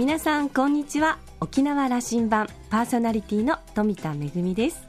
[0.00, 1.18] 皆さんこんにちは。
[1.40, 4.82] 沖縄羅針盤パーソナリティの富田恵です。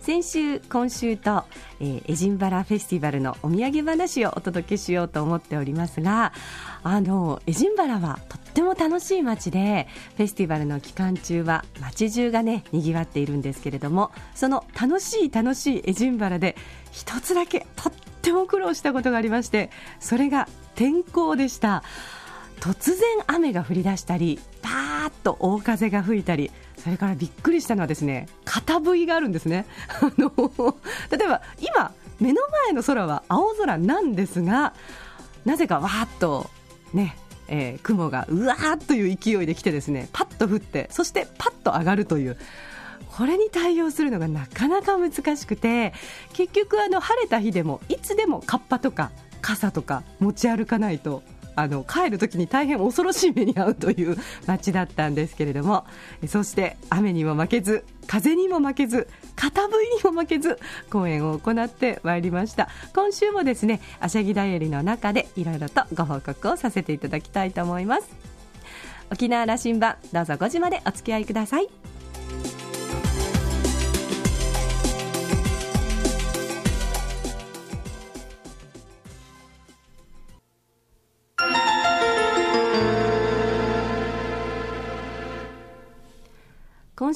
[0.00, 1.44] 先週今週と、
[1.80, 6.34] えー、エジンバラフェスティバルのお土産話をお届けしようと思っておりますが
[6.82, 9.88] あのエジンバラはとっても楽しい街で
[10.18, 16.54] フェスティバルの期間中は街中がね賑わっているんですけれどもその楽しい楽しいエジンバラで
[16.92, 19.70] 一つだけとっても苦労したことがありまして
[20.00, 21.82] それが天候でした。
[22.60, 29.66] 突然雨が降り出したりパーッと大風が吹いたりそれからびっくりしたのはですね片吹があるんですね。
[30.00, 30.32] あの
[31.10, 34.74] 例えば今目の前の空は青空なんですが
[35.44, 36.50] なぜかわーっと
[36.92, 37.16] ね
[37.48, 42.36] えー、雲がうわーっという勢いで来てですねパッと降ってそしてパッと上がるという
[43.16, 45.92] これに対応するのがなかなか難しくて
[46.32, 49.10] 結局あの晴れた日でもいつでもカッパとか
[49.40, 51.22] 傘とか持ち歩かないと
[51.56, 55.84] あの帰る時に大変恐ろしい目に遭うという 街だったんですけれども
[56.28, 60.58] そして雨にも負けず風にも負けず片笛にも負けず
[60.90, 62.68] 公演を行ってまいりました。
[62.94, 68.08] 今週もですねあしゃぎだよりの中でいろいろとご報告をさせていただきたいと思います。
[69.10, 71.85] 沖縄羅針盤どうぞ5時までお付き合いください。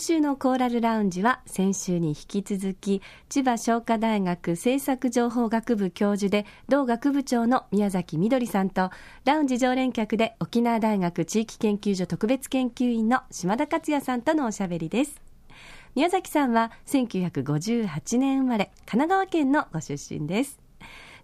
[0.00, 8.90] 週のコーラルラウンジは先週に引き続き千葉商科大学政策情報学部教授で同学部長の宮崎みどりさんと
[9.24, 15.20] ラウンジ常連客で沖縄大学地域研究所特別研究員の島田克也さんとのおしゃべりです。
[15.94, 20.69] 宮崎さんは1958年生まれ神奈川県のご出身です。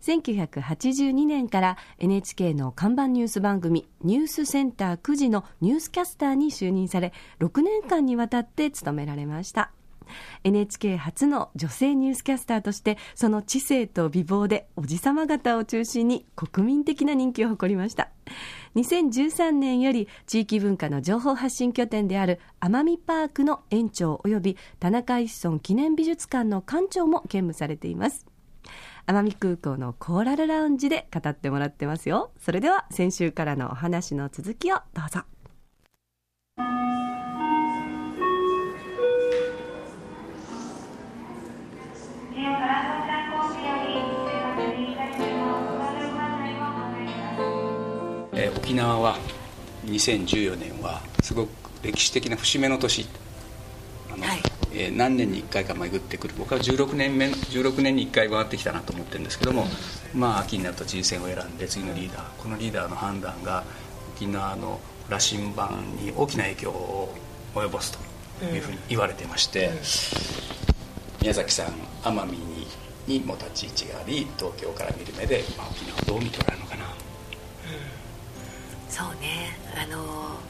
[0.06, 9.72] 1982年から NHK の看板ニュース番組「ニュースセンター9時」のニュースキャスターに就任され6年間にわたって務められました。
[10.44, 18.10] NHK 初の女性ニュースキャスターとしてその知性と美貌でおじさま方を中心に国民的な人気を誇りました。
[18.76, 28.26] 2013年より地域文化の情報発信拠点である奄美パークの園長及び田中一村記念美術館の館長も兼務されています。
[29.08, 32.32] 奄美空港のコーラルラウンジで語ってもらってますよ。
[32.38, 35.20] それでは先週からのお話の続きをどうぞ。
[48.38, 49.16] え沖縄は
[49.84, 51.50] 2014年はすごく
[51.82, 53.06] 歴史的な節目の年。
[54.12, 54.45] あの、はい
[54.76, 56.34] えー、何年に1回か巡ってくる。
[56.38, 59.66] 僕は16年目16年に1回回ってきたなと思ってるんですけども、
[60.14, 63.64] まあ秋になると知事選を選んで次のリーダーこのリーダーの判断が
[64.14, 67.14] 沖縄の羅針盤に大きな影響を
[67.54, 67.96] 及ぼす
[68.38, 69.74] というふうに言われてまして、うん、
[71.22, 71.66] 宮崎さん
[72.02, 72.66] 奄美に
[73.06, 76.90] にも立ち位置があり東京から見る目で、まあ、沖縄をどう見ておられるのかな、うん、
[78.90, 79.56] そうね。
[79.76, 80.40] あの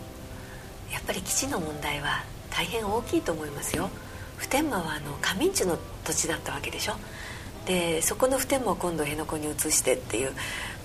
[0.91, 3.91] やっぱり基地の問題は大変大きいと思いますよ
[4.47, 6.95] 普天間はあの上地の土地だったわけでしょ？
[7.67, 10.31] でそこの普天間を今度辺野古に移してっていう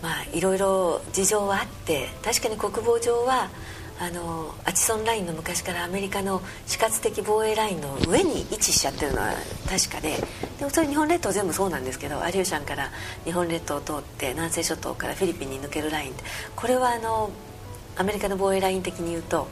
[0.02, 3.50] まあいろいろ事情はあって確かに国防上は
[4.00, 9.32] あのアチソンラインの昔からアメリカの死活的防衛ラインの上に位置しちゃってるのは
[9.70, 10.18] 確かで
[10.58, 12.90] でもそれ日本列島全部そうなんですけどアリューシャンから
[13.26, 16.14] 日本列島を通って南西諸島からフィリピンに抜けるライン。
[16.56, 17.30] これはあの
[17.96, 19.48] アメリカの防衛ライン的に言うと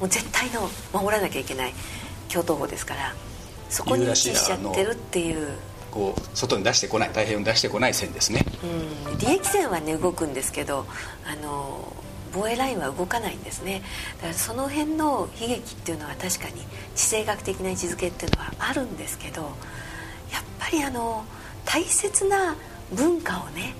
[0.00, 1.74] もう絶対の守らなきゃいけない
[2.32, 3.14] 共闘法ですから
[3.70, 5.48] そこに位置しちゃってるっていう。
[5.90, 10.86] こう外に出してこない太平洋に出してこない線ですね、うん、利益線はね動くんですけど
[11.26, 11.92] あの
[12.32, 13.82] 防衛ラインは動かないんですね。
[14.18, 16.60] だからその辺の悲劇っていうのは確かに
[16.94, 19.50] 地政学的な位置づけっていうのはあるんですけどやっ
[20.60, 21.24] ぱりあの
[21.64, 22.54] 大切な
[22.94, 23.74] 文化をね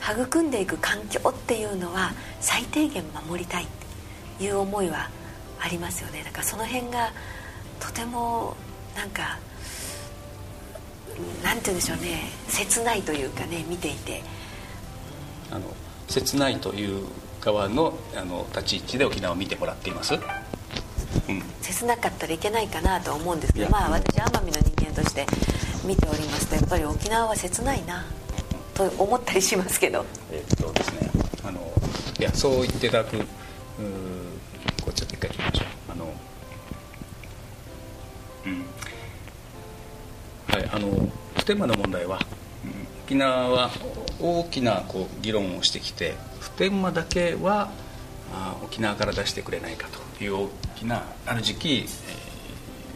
[0.00, 3.66] 育んでいく環境っていうのは最低限守りたいっ
[4.38, 5.10] ていう思いは
[5.58, 6.22] ありますよね。
[6.24, 7.12] だからその辺が
[7.80, 8.56] とても
[8.96, 9.38] なんか
[11.42, 12.30] なんて言うんでしょうね。
[12.48, 14.22] 切ないというかね見ていて。
[15.50, 15.62] あの
[16.08, 17.04] 切ないという
[17.40, 25.26] 側のあの立ち位置で沖縄を見てもらっています、うん、切なかったらいけないかなと思うんですけどまあ私奄美の人間として
[25.84, 28.04] 見ておりますとやっぱり沖縄は切ないな
[28.74, 30.04] と思ったりしますけど。
[30.30, 31.10] えっとですね
[31.44, 31.60] あの
[32.18, 33.16] いやそう言っていただく
[41.54, 42.18] の普天間の問題は、
[42.64, 42.70] うん、
[43.04, 43.70] 沖縄は
[44.20, 47.70] 大きなこう議論をしてきて普天間だけは
[48.32, 49.88] あ沖縄から出してくれないか
[50.18, 51.86] という大きなある時期、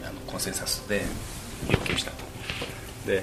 [0.03, 1.03] えー、あのコンセンサスで
[1.71, 2.25] 要求したと。
[3.06, 3.23] で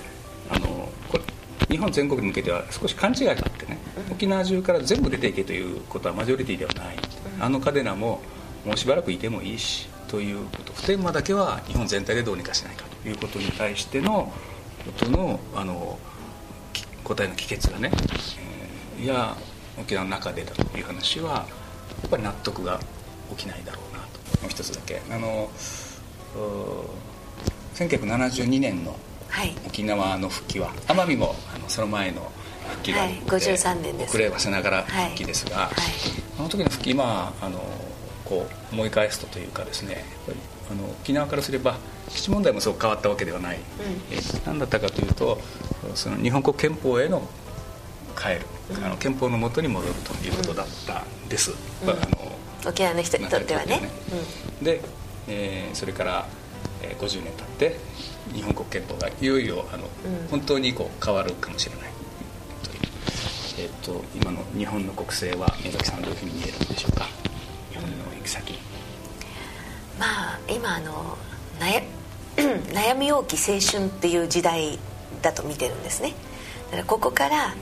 [0.49, 1.23] あのこれ
[1.69, 3.77] 日本全国に向けては少し勘違いがあってね
[4.11, 6.97] 沖縄中から全部出ていけということはマジョリティではない。
[7.39, 8.21] あの嘉手納も
[8.65, 10.73] もうしばらくいてもいいしということ。
[10.73, 14.33] 普天間だけは日本全体でどうにかしないかということに対しての
[14.85, 15.99] ことのあの
[17.03, 17.91] 答えの帰結がね、
[18.97, 19.35] えー、いや
[19.79, 21.45] 沖縄の中でだという話は
[22.01, 22.79] やっぱり納得が
[23.35, 24.41] 起きないだろうなと。
[24.41, 25.01] もう一つだけ。
[25.09, 25.49] あの
[27.75, 28.95] 1972年の
[29.65, 32.31] 沖縄の復帰は、奄美もあのその前の
[32.69, 34.09] 復帰があって、はい、53年です。
[34.11, 35.65] 遅ればせながら復帰ですが、はい。
[35.65, 35.75] はい、
[36.39, 37.59] あの時の復帰今あの
[38.25, 40.37] こう思い返すとというかですねやっぱり
[40.71, 41.77] あの沖縄からすれば
[42.09, 43.61] 基地問題もそう変わったわけではない、うん、
[44.15, 45.39] え何だったかというと
[45.95, 47.27] その日本国憲法への
[48.17, 48.45] 変える、
[48.77, 51.51] うん、あの憲法のもとに戻るということだったんです、
[51.83, 52.31] うん、あの
[52.67, 53.81] 沖縄の人にとってはね。
[54.61, 54.81] で、
[55.27, 56.27] えー、それから、
[56.83, 57.79] えー、50年経って
[58.33, 59.85] 日本国憲法がいよいよあの、
[60.29, 61.91] 本当にこう変わるかもしれない。
[62.63, 62.77] という、
[63.57, 67.07] えーと、今の日本の国政は宮崎さんどういうふうに見えるんでしょうか？
[67.71, 68.59] 日本の行く先
[70.01, 71.15] まあ今あの
[71.59, 71.83] 悩
[72.73, 74.79] 悩み多き青春っていう時代
[75.21, 76.15] だと見てるんですね。
[76.65, 77.53] だからここから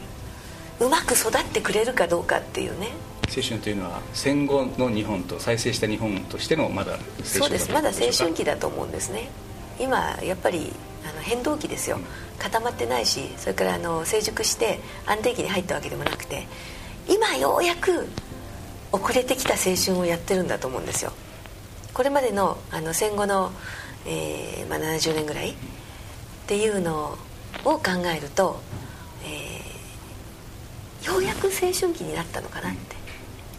[0.79, 2.91] うまく育ってくれるかどうかっていうね。
[3.27, 7.71] 青春というのは戦後の日本と再生した日本としてのまだ青春そうです。
[7.71, 9.27] まだ青春期だと思うんですね。
[9.77, 10.71] 今やっぱり
[11.09, 11.99] あの変動期ですよ。
[12.37, 16.47] 固まってないしそれからあの成熟して安定期に入ったわけでもなくて
[17.09, 18.07] 今ようやく
[18.93, 21.11] 遅れてきた青春をやってるんだと思うんですよ
[21.99, 23.51] これまでのあの戦後の、
[24.07, 25.55] えーまあ、70年ぐらいっ
[26.47, 27.17] ていうの
[27.65, 27.81] を考
[28.15, 28.61] えると、
[29.25, 32.95] えー、ようやく青春期になったのかなって。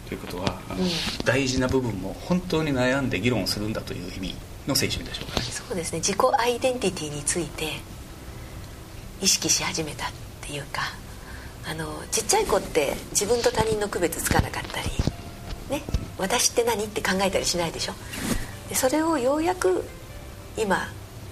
[0.09, 0.87] ということは、うん、
[1.23, 4.35] 大事な部分も本当に悩んで議論するんだという意味
[4.65, 5.45] の青春でしょうかね。
[5.45, 5.99] そうですね。
[5.99, 7.67] 自己アイデンティティについて
[9.21, 10.11] 意識し始めたっ
[10.41, 10.81] ていうか
[11.69, 14.89] あのちっちゃい子って自分と他人の区別つかなかったり
[15.69, 15.83] ね
[16.21, 17.93] 私って何って考えたりしないでしょ？
[18.69, 19.83] でそれをようやく
[20.57, 20.87] 今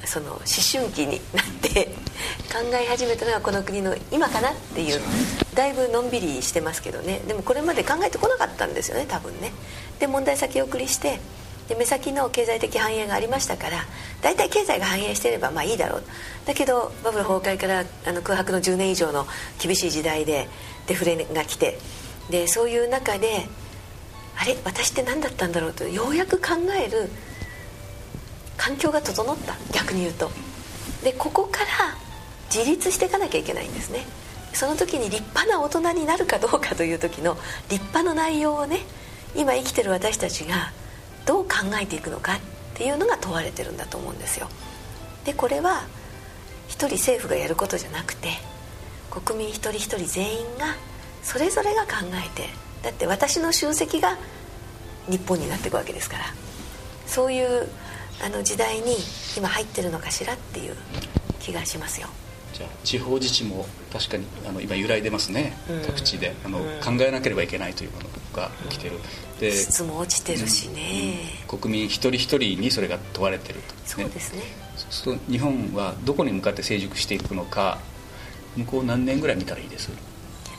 [0.05, 0.39] その思
[0.71, 1.85] 春期になって
[2.51, 4.99] 考え始めたのがこの国の今かなっていう
[5.53, 7.19] だいぶのんびりしてますけどね。
[7.27, 9.51] でもこれまで考えてこなかったんですよね多分ね。
[9.99, 11.19] で問題先送りして
[11.67, 13.85] で目先の経済的繁栄がありましたから
[14.21, 16.03] 大体経済が繁栄してればまあいいだろう。
[16.45, 19.27] だけどバブル崩壊からあの空白の10年以上の
[19.61, 20.47] 厳しい時代で
[20.87, 21.77] デフレが来て
[22.31, 23.47] でそういう中で
[24.39, 27.09] あれ私って何だったんだろうとようやく考える
[28.57, 29.55] 環境が整った。
[29.73, 30.31] 逆に言うと。
[31.03, 31.65] でここから
[32.53, 34.05] 自立していかなきゃいけないんですね。
[34.53, 37.37] その時に立派な大人になるかどうかという時の
[37.69, 38.79] 立派の内容をね
[39.35, 40.71] 今生きてる私たちが
[41.25, 42.39] どう考えていくのかっ
[42.73, 44.47] ていうのが問われてるんだと思うんですよ。
[45.25, 45.83] でこれは
[46.67, 48.29] 一人政府がやることじゃなくて
[49.11, 50.75] 国民一人一人全員が
[51.23, 52.49] それぞれが考えて
[52.83, 54.17] だって私の集積が
[55.07, 56.25] 日本になっていくわけですから
[57.05, 57.67] そういう
[58.23, 58.95] あの時代に
[59.37, 60.75] 今入ってるのかしらっていう
[61.39, 62.07] 気がしますよ。
[62.53, 66.35] じゃあ地方自治も確かにあの今揺らいでますね、うん、各地で。
[66.43, 68.99] あの、うん、考えなければいけないというものが起きてる、
[69.39, 71.13] で質も落ちてるしね、
[71.49, 74.41] うん、国民一人一人にそれが問われてると、ね、そうですね。
[74.75, 77.79] そうすると日本はどこに向かって成熟していくのか
[78.57, 79.89] 向こう何年ぐらい見たらいいです？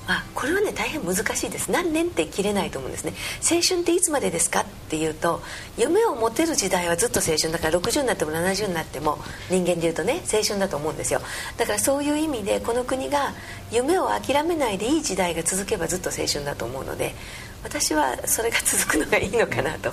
[0.07, 1.71] あこれはね大変難しいです。
[1.71, 3.12] 何年って切れないと思うんですね。
[3.49, 5.40] 青春っていつまでですかっていうと
[5.76, 7.52] 夢を持てる時代はずっと青春。
[7.52, 9.19] だから60になっても70になっても
[9.50, 11.21] 人間でいうとね青春だと思うんですよ。
[11.57, 13.35] だからそういう意味でこの国が
[13.71, 17.14] 夢を諦めないでいい時代が続けばずっと青春だと思うので
[17.62, 19.92] 私はそれが続くのがいいのかなと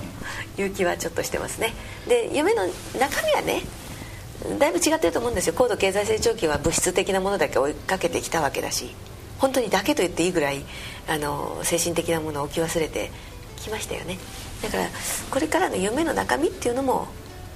[0.56, 1.74] いう気はちょっとしてますね。
[2.08, 2.66] で夢の
[2.98, 3.62] 中身はね
[4.58, 5.54] だいぶ違ってると思うんですよ。
[5.56, 8.90] 高度経済成長期は物質的なものだけ追いかけてきたわけだし。
[9.38, 10.64] 本当にだけと言っていいぐらい
[11.08, 13.10] あの精神的なものを置き忘れて
[13.56, 14.18] きましたよね。
[14.62, 14.88] だから
[15.30, 17.08] これからの夢の中身っていうのも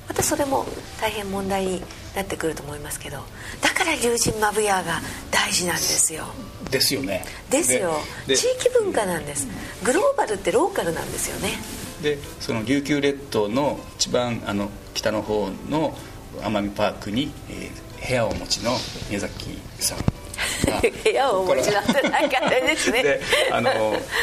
[0.08, 0.66] またそれも
[1.00, 1.82] 大変問題に
[2.14, 3.18] なってくると思いますけど
[3.60, 6.24] だから龍神マブヤーが大事なんですよ。
[6.70, 7.24] ですよね。
[7.50, 7.94] ですよ。
[8.26, 9.46] 地域文化なんです。
[9.82, 11.58] グローバルってローカルなんですよね。
[12.02, 15.96] でその琉球列島の一番あの北の方の
[16.40, 18.72] 奄美パークに、えー、部屋をお持ちの
[19.08, 19.98] 宮崎さん
[21.04, 23.02] 部屋をお持ちなんてなんかですね。
[23.02, 23.70] であの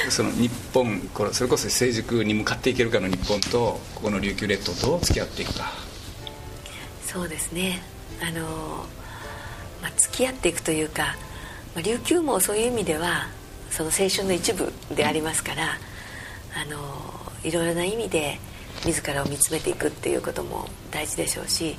[0.09, 5.73] その日本これそれこそ成熟に向かっていけるかの日本とここの琉球列島どう付き合っていくか
[7.05, 7.81] そうですね。
[8.21, 8.85] あの、
[9.81, 11.15] まあ、付き合っていくというか、
[11.73, 13.27] まあ、琉球もそういう意味では
[13.71, 15.77] その青春の一部でありますから、
[16.55, 16.77] あの
[17.43, 18.39] いろいろな意味で
[18.85, 21.75] 自らを見つめていくっていうことも大事でしょうし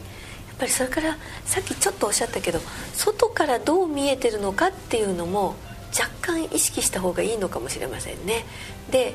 [0.60, 2.60] ぱりそれからさっきちょっとおっしゃったけど
[2.92, 5.56] 外からどう見えてるのかっていうのも
[5.98, 8.44] 若干意識した方がいいのかもしれませんね。
[8.90, 9.14] で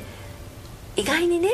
[0.98, 1.50] 意外にね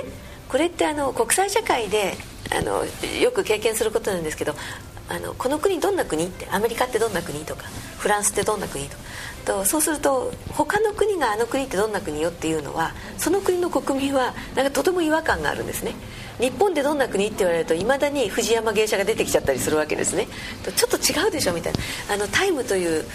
[0.50, 2.16] これってあの国際社会で
[2.52, 2.86] あの
[3.22, 4.56] よく経験することなんですけど
[5.10, 7.66] あのこの国どんな国ってアメリカってどんな国とか
[7.98, 9.02] フランスってどんな国とか。
[9.42, 15.96] とそうすると他の国があの国ってどんな国よっていうのはその国の国民はなんかとても違和感があるんですね。
[16.42, 20.28] 日本でどんな国って言われるといまだに藤山芸者が出てきちゃったりするわけですね。
[20.76, 21.80] ちょっと違うでしょみたいな。
[22.16, 23.06] あのタイムという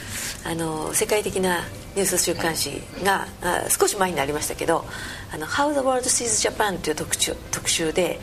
[0.44, 1.64] あの世界的な
[1.96, 4.84] ニュース週刊誌があ少し前になりましたけど
[5.34, 8.20] 「あの How the World Sees Japan」という特集特集で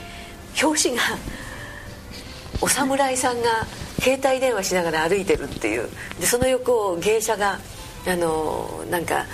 [0.62, 1.02] 表紙が
[2.62, 3.68] お侍さんが
[4.00, 5.90] 携帯電話しながら歩いてるっていう。
[6.22, 7.60] でその横を芸者が
[8.08, 9.26] あのなんか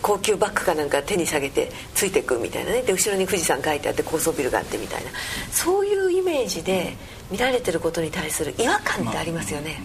[0.00, 2.82] 高級バッグかなんか手に下げてついていくみたいなね。
[2.82, 5.10] で後ろに富士山書いてあって高層ビルがあってみたいな。
[5.52, 6.96] そういうイメージで
[7.30, 9.80] 見られてることに対する違和感ってありますよね。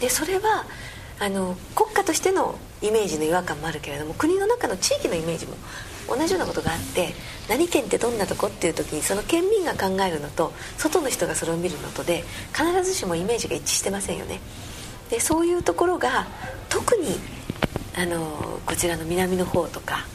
[0.00, 0.66] でそれは
[1.18, 5.54] あの国家としてのイメージの違和感もあるけれども国の中の地域のイメージも
[6.08, 7.14] 同じようなことがあって
[7.48, 14.40] 何県ってどんなとこっていう時にその県民が考えるのと外の人がそれを見るのとで必ずしもイメージが一致してませんよね。
[15.10, 16.26] でそういうところが
[16.68, 17.20] 特に
[17.94, 20.06] あのこちらの南の方とか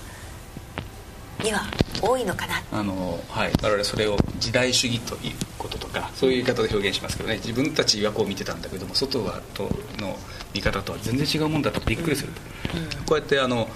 [1.43, 1.62] には
[2.01, 2.63] 多いのかな？
[2.72, 7.36] あの、はい、我々それを時代主義ということとかそういう言い方で表現しますけどね。
[7.36, 9.63] 自分たちはこう見てたんだけども外はと
[10.00, 10.17] の
[10.53, 12.34] 見方とは全然違うもんだとびっくりする。
[12.34, 12.84] と、うん。
[12.84, 13.67] うん、こうやってあの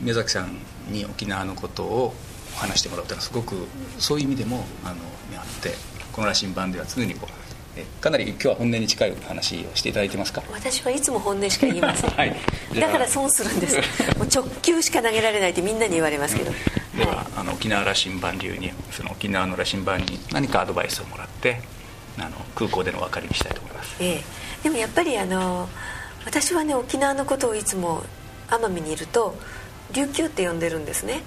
[0.00, 2.14] 宮崎さんに沖縄のことを
[2.56, 3.54] 話してもらうというのはすごく
[3.98, 4.94] そういう意味でもあの
[5.38, 5.74] あって
[6.12, 7.41] この羅針盤では常にこう
[8.00, 10.42] かなり今日は本音に近い話をしていただいてますか？
[10.52, 12.36] 私はいつも本音しか言いません、 はい、
[12.78, 13.76] だから損するんです。
[14.18, 21.60] もう直球しか投げられないってみんなに言われますけど、うん、では、はい、あの沖縄羅針盤流にその沖縄の羅針盤に何かアドバイスをもらって
[22.18, 24.22] あの空港での別れにしたいと思います、ええ、
[24.62, 25.68] でもやっぱりあの
[26.24, 28.04] 私はね沖縄のことをいつも
[28.48, 29.38] 奄美にいると
[29.92, 31.22] 琉球って呼んでるんですね。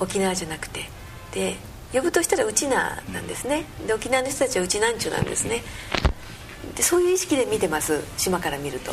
[0.00, 0.88] 沖縄じゃなくて。
[1.32, 1.56] で
[1.96, 3.64] 呼ぶとしたらうちななんですね。
[3.86, 5.62] で沖縄の人たちはうちなんちゅうなんですね。
[6.76, 8.92] でそういう意識で見てます島から見ると。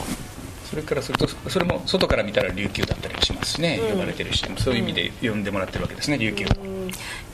[0.73, 6.55] それからするとそれも外から見たら琉球だったりもしますしね、うん、呼ばれてるしそういう意味で呼んでもらってるわけですね、琉球と、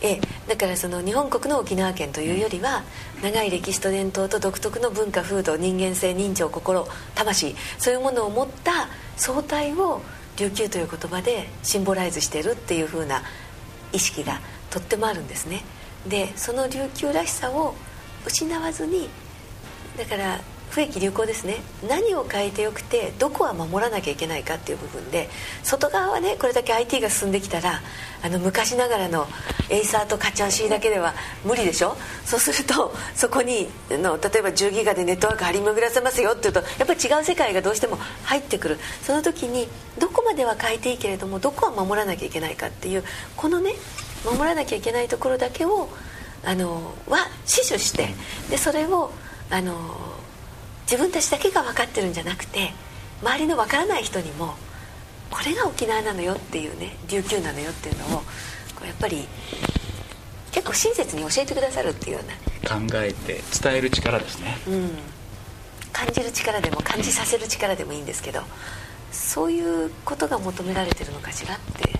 [0.01, 2.83] ええ、だからその日本国の沖縄県というよりは、
[3.23, 6.85] 長い歴史と伝統と独特の文化風土人間性人情心
[7.15, 10.01] 魂そういうものを持った総体を
[10.35, 13.21] 琉球という言葉でシンボライズしてるっていう風な
[13.93, 15.63] 意識がとってもあるんですね。
[16.07, 17.75] でその琉球らしさを
[18.25, 19.09] 失わずに
[19.97, 21.57] だから不益流行ですね。
[21.87, 25.27] 何を変えてよくてどこは守らなきゃいけないかっていう部分で
[25.63, 27.81] 外側はねこれだけ IT が進んできたら
[28.21, 29.27] あの昔ながらの
[29.71, 31.97] エイサーとカチャンシーだけでは無理でしょ？
[32.23, 38.77] そうするとそこにの例えば10ギガでネットワーク張り巡らせますよっていうとやっぱり違う世界がどうしても入ってくる。
[39.01, 43.03] その時にどこまでは変えていいけれどもどこは守らなきゃいけないかっていう
[43.35, 43.73] このね
[44.25, 45.89] 守らなきゃいけないところだけを
[46.43, 48.09] あのは死守して
[48.49, 49.11] でそれを
[49.49, 49.75] あの
[50.83, 52.71] 自分たちだけが分かってるんじゃなくて
[53.21, 54.55] 周りの分からない人にも
[55.29, 58.23] これが沖縄なのよっていうね琉球なのよっていうのをこ
[58.83, 59.27] うやっぱり
[60.51, 62.49] 結構親切に教えてくださるっていうような。
[62.69, 64.89] 考えて伝える力ですね、うん、
[65.91, 68.41] 感じる力でも感じさせる力でもいいんですけど
[69.11, 71.99] そういうことが求められてるのかしらって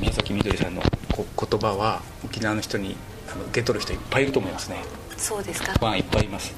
[0.00, 0.82] 宮崎みどりさんの
[1.16, 2.96] 言葉は沖縄の人に
[3.32, 4.78] あの受け取る人いっぱいいると思いますね。
[5.16, 5.72] そうですか。
[5.72, 6.54] ファンいっぱいいます。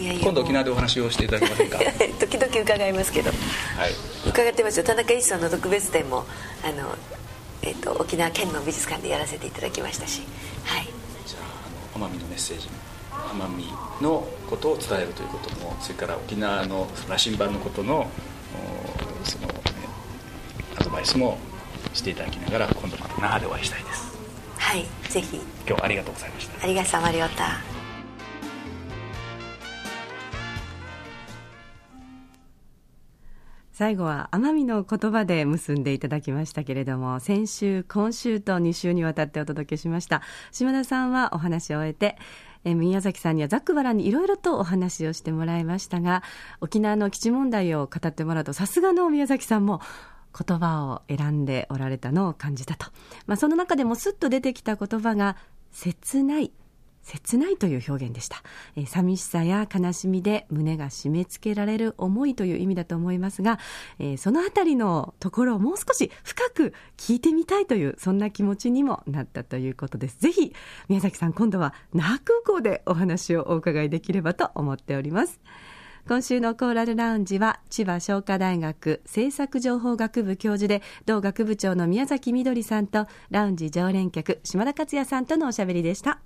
[0.00, 1.78] いやいや今度沖縄でお話をしていただけませんか？
[2.20, 3.36] 時々伺いますけど、は
[3.88, 3.92] い、
[4.28, 4.84] 伺ってますよ。
[4.84, 6.24] 田中一さんの特別展も
[6.62, 6.94] あの、
[7.62, 10.22] えーと、沖縄県の美術館でやらせていただきましたし、
[10.64, 10.88] はい、
[11.26, 11.38] じゃ
[11.94, 12.68] あ奄美のメッセージ
[13.10, 13.72] 奄美
[14.04, 18.10] のことを伝えるということもそれから沖縄の羅針盤のことの
[19.24, 19.54] その、ね、
[20.78, 21.38] アドバイスも
[21.94, 24.16] していただきながら今度また那覇でお会いしたいです。
[24.58, 25.40] はいぜひ。
[25.66, 26.64] 今日ありがとうございました。
[26.64, 27.76] ありがとうございました。
[33.72, 40.22] 最後は奄美の言葉で結んでいただきましたけれども先週今週と2週にわたってお届けしました。
[40.50, 42.16] 島田さんはお話を終えて
[42.66, 46.22] え宮崎さんにはざっくばらんにいろいろとお話をしてもらいましたが
[46.60, 49.80] 沖縄の基地問題を語ってもらうとさすがの宮崎さんも
[50.36, 52.86] 言葉を選んでおられたのを感じたと、
[53.26, 55.36] まあ、その中でもすっと出てきた言葉が
[55.72, 56.52] 切ない。
[57.06, 58.42] 切ないという表現でした、
[58.74, 63.60] えー、寂しさや悲しみで胸が締め付けられる思いという意味だと思いますが、
[64.00, 70.18] えー、そのあたりのところをもう少し深く聞いてみたいというそんな気持ちにもなったということです。
[70.18, 70.52] ぜひ
[70.88, 75.40] 宮崎さん今度は那覇空港でお話をお伺いできればと思っております。
[76.08, 86.20] 今週のコーラルラウンジは千葉商科大学政策情報学部教授で同学部長の宮崎みどりさんとラウンジ常連客島田克也さんとのおしゃべりでした。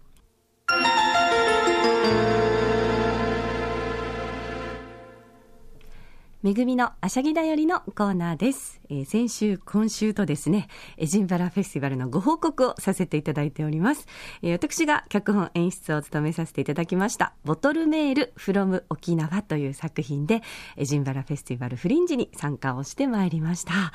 [6.42, 14.06] めぐみのあしゃぎだよりのコーナーです、えー、先週、今週とですね、エジンバラフェスティバルのご報告をさせていただいております。
[14.40, 20.40] えー、私が脚本演出を務めさせていただきました、ボトルメールフロム沖縄という作品で、
[20.78, 23.92] エジンバラフェスティバルフリンジに参加をしてまいりました。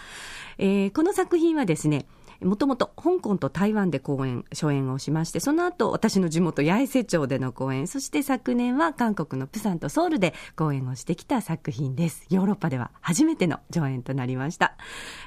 [0.59, 2.05] えー、この作品はですね、
[2.41, 12.25] もともと香港と台湾で公演、初演をしまして、その後私の地元八重瀬町での公演、そして昨年は韓国のプサンとソウルで公演をしてきた作品です。
[12.29, 14.75] ヨーロッパでは初めての上演となりました。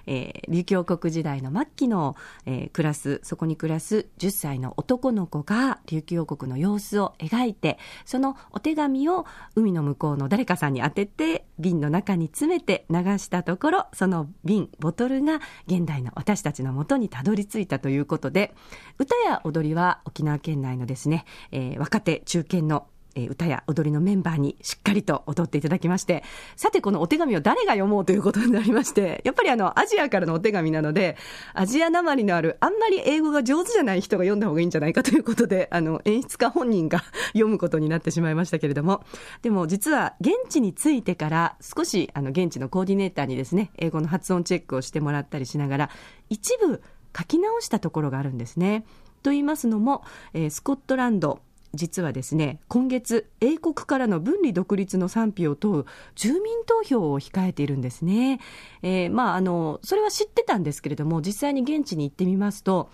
[0.06, 18.54] えー、琉球王国時代の末期の、えー、暮らす、そこに暮らす10歳の男の子が琉球王国の様子を描いて、そのお手紙を海の向こうの誰かさんに当てて、瓶の中に詰めて流したところ、その瓶、ボトルが現代の私たちのもとにたどり着いたということで、
[18.98, 22.86] 歌や踊りは沖縄県内のですね、えー、若手中堅の
[23.16, 26.22] 歌や踊りのメンバーにしっかりと踊っていただきまして、
[26.56, 31.16] さてこのお手紙を誰が読もうということになりまして、やっぱりあの、アジアからのお手紙なので、
[31.54, 39.04] アジアなまりのある、あんまり英語が上手じゃない人が読んだ方がいいんじゃないかということで、あの、演出家本人が読むことになってしまいましたけれども、
[39.42, 45.90] でも実は現地に着いてから少し、あの、現地のコーディネーターにですね、英語の発音チェックをしてもらったりしながら、
[46.28, 46.82] 一部、
[47.16, 48.84] 書き直したところがあるんですね。
[49.22, 51.40] と言いますのも、えー、スコットランド、
[51.74, 55.84] 実はですね、今月、英国からの分離独立の賛否を問う
[56.14, 58.40] 住民投票を控えているんですね。
[58.82, 62.90] えー、まあ、あの、それは知ってたんですけれども、実際に現地に行ってみますと、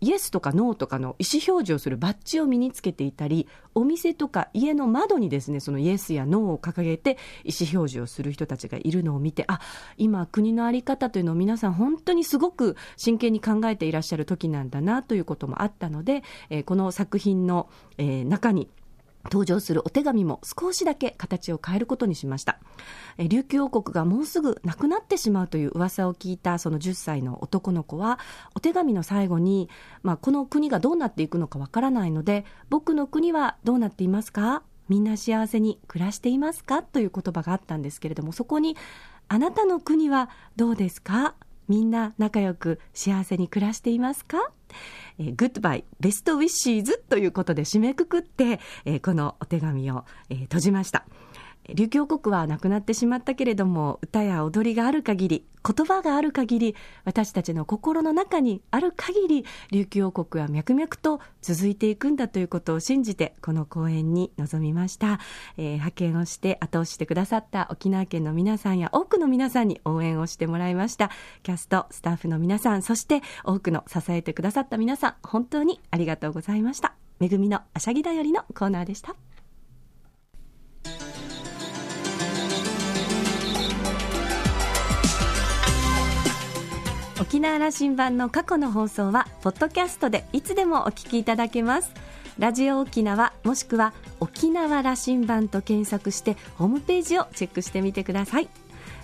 [0.00, 9.60] イエスとかノーとかの意思表示をするバッジを身につけていたり、お店とか家の窓にですね、そのイエスやノーを掲げて意思表示をする人たちがいるのを見て、あ、
[9.98, 18.70] 今国の在り方というのを皆さん本当にすごく真剣に考えていらっしゃる時なんだなということもあったので、えー、この作品の、えー、中に
[19.24, 22.58] 登場するお手紙も少しだけ形を変えることにしました。
[23.18, 28.18] 琉球王国がもうすぐなくなってしまうという噂を聞いたその10歳の男の子は、
[28.54, 29.68] お手紙の最後に、
[30.02, 34.62] まあ、この国がどうなっていくのかわからないので、僕の国はどうなっていますか？
[34.88, 36.82] みんな幸せに暮らしていますか？
[36.82, 38.76] という言葉があったんですけれども、そこに、
[39.28, 41.34] あなたの国はどうですか？
[41.68, 44.50] みんな仲良く幸せに暮らしていますか？
[45.18, 51.04] Goodbye, best wishes ということで締めくくって、えー、このお手紙を、えー、閉じました。
[51.68, 65.20] 琉球王国はなくなってしまったけれども、歌や踊りがある限り、言葉がある限り、私たちの心の中にある限り、琉球王国は脈々と続いていくんだということを信じて、この公演に臨みました。
[65.56, 71.10] えー、派遣をして後押ししてくださった沖縄県の皆さんや多くの皆さんに応援をしてもらいました。
[71.42, 76.94] キャスト、スタッフの皆さん、そして多くの支えてくださった皆さん、本当にありがとうございました。
[77.20, 79.14] めぐみのあしゃぎだよりのコーナーでした。
[87.20, 91.92] 沖縄羅針盤の過去の放送はポッドキャストでいつでもお聞きいただけます。
[92.38, 98.48] ラジオ沖縄もしくは沖縄羅針盤と検索してホームページをチェックしてみてください。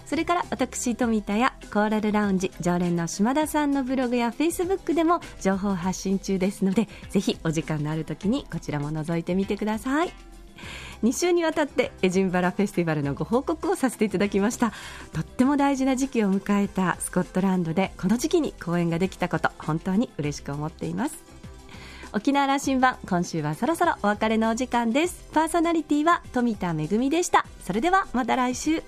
[0.06, 10.35] それから私富田やコーラルラウンジ常連の島田さんのブログやフェイスブックでも情報発信中ですのでぜひお時間のある時にこちらも覗いてみてください。
[11.02, 14.72] 2週にわたってエジンバラフェスティバルのご報告をさせていただきました。
[15.12, 21.16] とっても大事な時期を迎えたスコットランドでこの時期に公演ができたこと本当に嬉しく思っています。
[22.12, 25.28] 沖縄羅針盤今週はそろそろお別れのお時間です。
[25.32, 27.44] パーソナリティは富田恵でした。
[27.64, 28.82] それではまた来週。